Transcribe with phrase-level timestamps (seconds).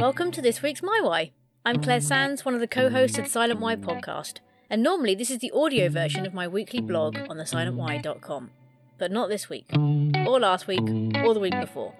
[0.00, 1.32] Welcome to this week's My Why.
[1.62, 4.38] I'm Claire Sandys, one of the co hosts of the Silent Why podcast,
[4.70, 8.50] and normally this is the audio version of my weekly blog on thesilentwhy.com.
[8.96, 10.80] But not this week, or last week,
[11.16, 11.94] or the week before.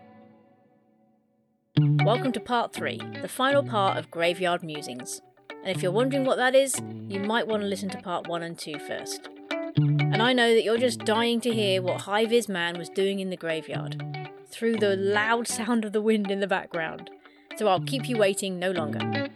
[2.03, 5.21] Welcome to part three, the final part of Graveyard Musings.
[5.63, 8.43] And if you're wondering what that is, you might want to listen to part one
[8.43, 9.29] and two first.
[9.77, 13.21] And I know that you're just dying to hear what High Vis Man was doing
[13.21, 14.03] in the graveyard,
[14.47, 17.11] through the loud sound of the wind in the background.
[17.61, 19.29] So I'll keep you waiting no longer.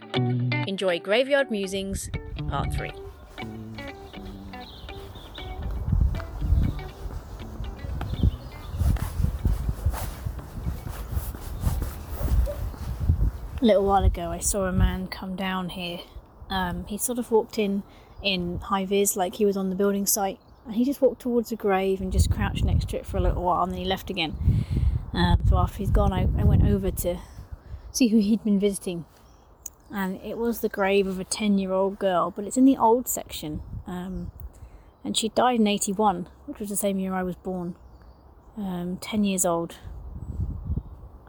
[0.67, 2.09] Enjoy Graveyard Musings,
[2.49, 2.91] Part 3.
[2.91, 2.95] A
[13.61, 16.01] little while ago, I saw a man come down here.
[16.49, 17.83] Um, he sort of walked in
[18.23, 21.53] in high vis, like he was on the building site, and he just walked towards
[21.53, 23.85] a grave and just crouched next to it for a little while, and then he
[23.85, 24.35] left again.
[25.13, 27.19] Um, so after he's gone, I, I went over to
[27.95, 29.05] see who he'd been visiting.
[29.91, 32.77] And it was the grave of a 10 year old girl, but it's in the
[32.77, 33.63] old section.
[33.87, 34.31] Um,
[35.05, 37.77] and she died in 81, which was the same year I was born.
[38.57, 39.77] Um, 10 years old.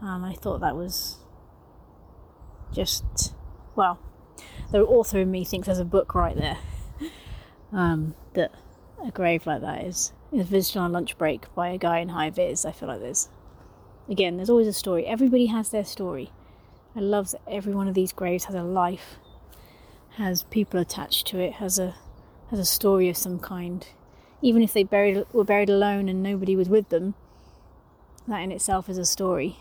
[0.02, 1.17] And I thought that was
[2.73, 3.33] just,
[3.75, 3.99] well,
[4.71, 6.58] the author in me thinks there's a book right there.
[7.73, 8.52] um, that
[9.05, 12.30] a grave like that is, is visited on lunch break by a guy in high
[12.30, 12.66] vis.
[12.66, 13.30] I feel like there's,
[14.09, 15.05] again, there's always a story.
[15.05, 16.31] Everybody has their story.
[16.95, 19.17] I love that every one of these graves has a life,
[20.11, 21.95] has people attached to it, has a
[22.49, 23.85] has a story of some kind.
[24.41, 27.15] Even if they buried were buried alone and nobody was with them,
[28.27, 29.57] that in itself is a story.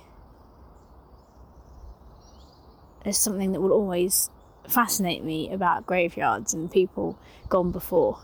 [3.03, 4.31] There's something that will always
[4.69, 8.21] fascinate me about graveyards and people gone before.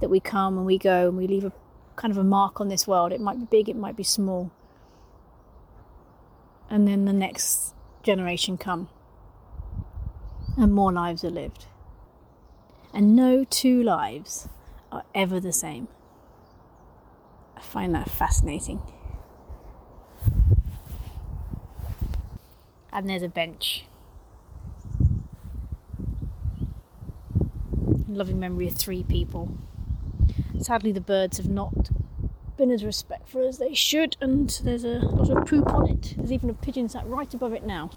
[0.00, 1.52] That we come and we go and we leave a
[1.96, 3.12] kind of a mark on this world.
[3.12, 4.50] It might be big, it might be small.
[6.70, 8.88] And then the next generation come,
[10.56, 11.66] and more lives are lived.
[12.92, 14.48] And no two lives
[14.90, 15.88] are ever the same.
[17.56, 18.82] I find that fascinating.
[22.92, 23.86] And there's a bench.
[28.06, 29.56] Loving memory of three people.
[30.60, 31.90] Sadly, the birds have not
[32.56, 36.14] been as respectful as they should, and there's a lot of poop on it.
[36.16, 37.90] There's even a pigeon sat right above it now.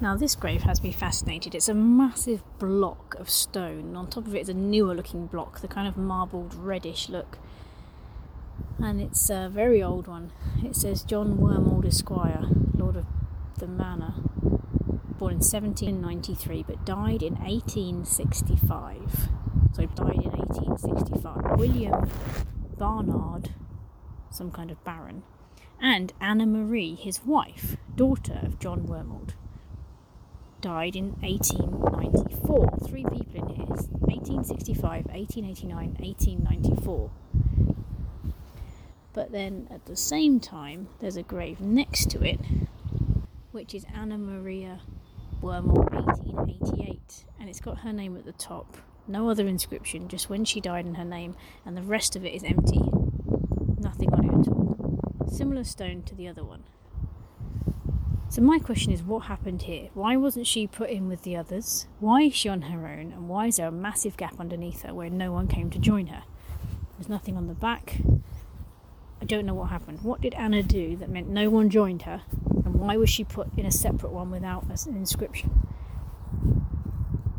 [0.00, 1.54] Now, this grave has me fascinated.
[1.54, 3.96] It's a massive block of stone.
[3.96, 7.38] On top of it is a newer looking block, the kind of marbled reddish look.
[8.78, 10.32] And it's a very old one.
[10.62, 12.44] It says John Wormold Esquire,
[12.76, 13.06] Lord of
[13.58, 14.14] the Manor,
[15.18, 19.28] born in 1793 but died in 1865
[19.74, 21.58] so died in 1865.
[21.58, 22.08] William
[22.78, 23.50] Barnard,
[24.30, 25.22] some kind of baron,
[25.80, 29.34] and Anna Marie, his wife, daughter of John Wormold,
[30.60, 32.78] died in 1894.
[32.86, 37.10] Three people in here 1865, 1889, 1894.
[39.12, 42.40] But then at the same time, there's a grave next to it,
[43.52, 44.80] which is Anna Maria
[45.40, 50.46] Wormold 1888, and it's got her name at the top no other inscription, just when
[50.46, 52.80] she died in her name, and the rest of it is empty.
[53.78, 55.28] Nothing on it at all.
[55.30, 56.64] Similar stone to the other one.
[58.30, 59.90] So, my question is what happened here?
[59.92, 61.86] Why wasn't she put in with the others?
[62.00, 63.12] Why is she on her own?
[63.12, 66.06] And why is there a massive gap underneath her where no one came to join
[66.06, 66.22] her?
[66.96, 67.98] There's nothing on the back.
[69.20, 70.00] I don't know what happened.
[70.02, 72.22] What did Anna do that meant no one joined her?
[72.64, 75.73] And why was she put in a separate one without an inscription?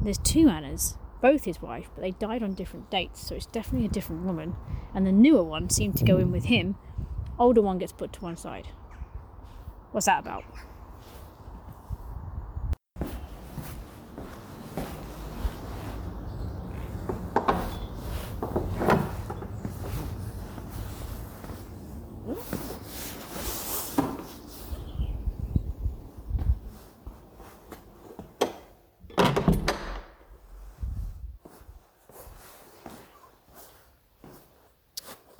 [0.05, 3.87] There's two Annas, both his wife, but they died on different dates, so it's definitely
[3.87, 4.55] a different woman.
[4.93, 6.75] And the newer one seemed to go in with him.
[7.39, 8.67] Older one gets put to one side.
[9.91, 10.43] What's that about?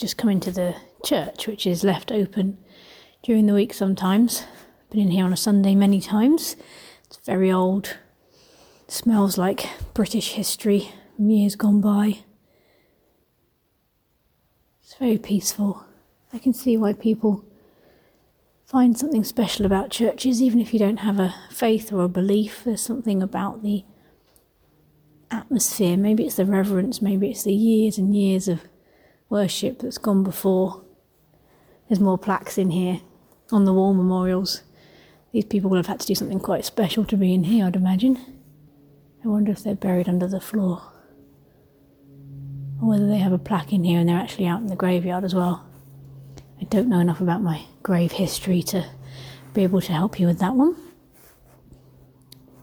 [0.06, 2.60] Just come into the church, which is left open
[3.24, 4.44] during the week sometimes.
[4.92, 6.56] Been in here on a Sunday many times.
[7.06, 7.98] It's very old.
[8.88, 12.20] Smells like British history, years gone by.
[14.84, 15.84] It's very peaceful.
[16.32, 17.44] I can see why people
[18.68, 22.64] find something special about churches, even if you don't have a faith or a belief.
[22.64, 23.84] There's something about the
[25.32, 25.98] atmosphere.
[25.98, 28.62] Maybe it's the reverence, maybe it's the years and years of
[29.36, 30.82] worship that's gone before.
[31.90, 33.02] There's more plaques in here.
[33.52, 34.64] on the wall memorials.
[35.32, 37.76] These people will have had to do something quite special to be in here, I'd
[37.76, 38.16] imagine.
[39.24, 40.82] I wonder if they're buried under the floor.
[42.82, 45.24] Or whether they have a plaque in here and they're actually out in the graveyard
[45.24, 45.68] as well.
[46.62, 48.90] I don't know enough about my grave history to
[49.54, 50.76] be able to help you with that one.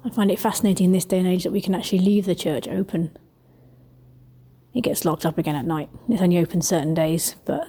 [0.04, 2.34] I find it fascinating in this day and age that we can actually leave the
[2.34, 3.16] church open.
[4.74, 5.90] It gets locked up again at night.
[6.08, 7.68] It's only open certain days, but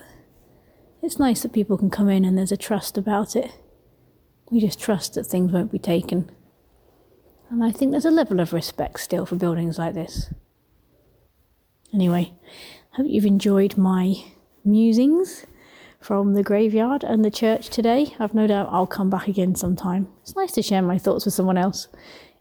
[1.02, 3.52] it's nice that people can come in and there's a trust about it.
[4.50, 6.32] We just trust that things won't be taken.
[7.50, 10.34] And I think there's a level of respect still for buildings like this.
[11.94, 12.34] Anyway,
[12.94, 14.16] I hope you've enjoyed my
[14.64, 15.46] musings
[16.00, 18.16] from the graveyard and the church today.
[18.18, 20.08] I've no doubt I'll come back again sometime.
[20.22, 21.88] It's nice to share my thoughts with someone else.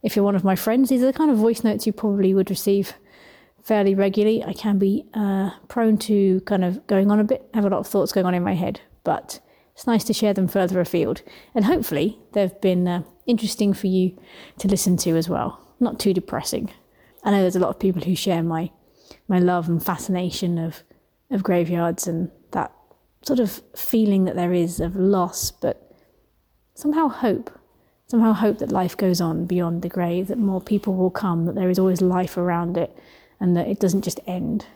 [0.03, 2.33] If you're one of my friends, these are the kind of voice notes you probably
[2.33, 2.95] would receive
[3.63, 4.43] fairly regularly.
[4.45, 7.79] I can be uh, prone to kind of going on a bit, have a lot
[7.79, 9.41] of thoughts going on in my head, but
[9.75, 11.23] it's nice to share them further afield.
[11.55, 14.19] And hopefully, they've been uh, interesting for you
[14.59, 15.61] to listen to as well.
[15.81, 16.71] Not too depressing.
[17.25, 18.71] I know there's a lot of people who share my
[19.29, 20.83] my love and fascination of
[21.31, 22.73] of graveyards and that
[23.23, 25.93] sort of feeling that there is of loss, but
[26.75, 27.51] somehow hope.
[28.09, 31.55] Somehow hope that life goes on beyond the grave, that more people will come, that
[31.55, 32.95] there is always life around it,
[33.43, 34.67] and that it doesn't just end.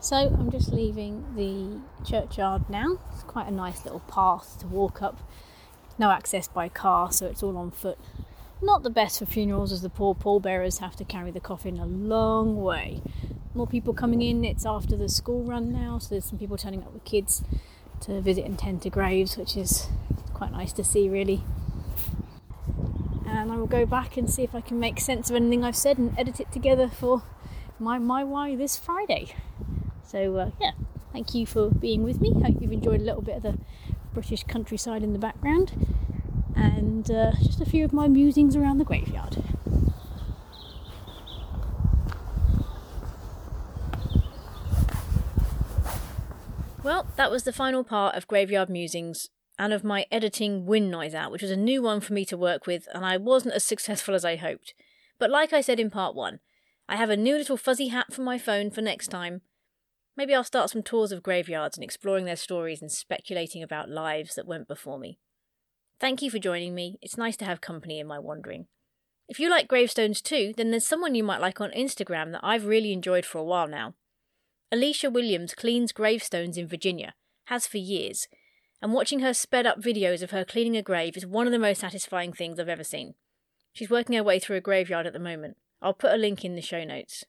[0.00, 2.98] So I'm just leaving the churchyard now.
[3.12, 5.20] It's quite a nice little path to walk up.
[6.00, 7.98] No access by car, so it's all on foot.
[8.60, 11.86] Not the best for funerals as the poor pallbearers have to carry the coffin a
[11.86, 13.02] long way.
[13.54, 16.82] More people coming in, it's after the school run now, so there's some people turning
[16.82, 17.44] up with kids
[18.02, 19.88] to visit and tend to graves, which is
[20.34, 21.42] quite nice to see, really.
[23.26, 25.76] And I will go back and see if I can make sense of anything I've
[25.76, 27.22] said and edit it together for
[27.78, 29.34] my my why this Friday.
[30.04, 30.72] So uh, yeah,
[31.12, 32.32] thank you for being with me.
[32.32, 33.58] Hope you've enjoyed a little bit of the
[34.14, 35.86] British countryside in the background,
[36.56, 39.36] and uh, just a few of my musings around the graveyard.
[46.82, 49.28] Well, that was the final part of Graveyard Musings
[49.58, 52.36] and of my editing wind noise out, which was a new one for me to
[52.36, 54.74] work with, and I wasn't as successful as I hoped.
[55.18, 56.40] But like I said in part one,
[56.88, 59.42] I have a new little fuzzy hat for my phone for next time,
[60.18, 64.34] Maybe I'll start some tours of graveyards and exploring their stories and speculating about lives
[64.34, 65.20] that went before me.
[66.00, 66.98] Thank you for joining me.
[67.00, 68.66] It's nice to have company in my wandering.
[69.28, 72.66] If you like gravestones too, then there's someone you might like on Instagram that I've
[72.66, 73.94] really enjoyed for a while now.
[74.70, 77.14] Alicia Williams cleans gravestones in Virginia,
[77.46, 78.28] has for years,
[78.82, 81.58] and watching her sped up videos of her cleaning a grave is one of the
[81.58, 83.14] most satisfying things I've ever seen.
[83.72, 85.56] She's working her way through a graveyard at the moment.
[85.80, 87.24] I'll put a link in the show notes.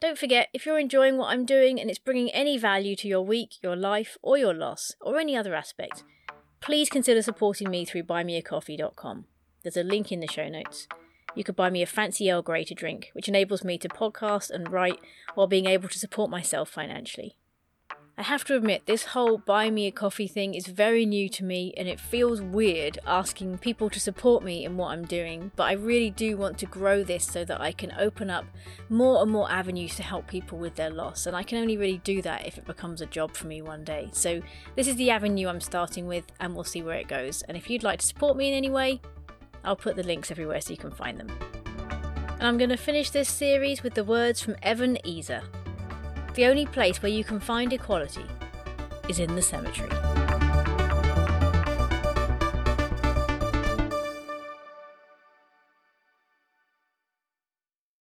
[0.00, 3.22] Don't forget, if you're enjoying what I'm doing and it's bringing any value to your
[3.22, 6.02] week, your life, or your loss, or any other aspect,
[6.60, 9.26] please consider supporting me through buymeacoffee.com.
[9.62, 10.88] There's a link in the show notes.
[11.38, 14.50] You could buy me a fancy Earl Grey to drink, which enables me to podcast
[14.50, 14.98] and write
[15.36, 17.36] while being able to support myself financially.
[18.18, 21.44] I have to admit, this whole buy me a coffee thing is very new to
[21.44, 25.68] me and it feels weird asking people to support me in what I'm doing, but
[25.68, 28.44] I really do want to grow this so that I can open up
[28.88, 31.98] more and more avenues to help people with their loss, and I can only really
[31.98, 34.08] do that if it becomes a job for me one day.
[34.12, 34.42] So,
[34.74, 37.42] this is the avenue I'm starting with, and we'll see where it goes.
[37.42, 39.00] And if you'd like to support me in any way,
[39.64, 41.30] I'll put the links everywhere so you can find them.
[42.38, 45.42] And I'm going to finish this series with the words from Evan Esar.
[46.34, 48.24] The only place where you can find equality
[49.08, 50.07] is in the cemetery.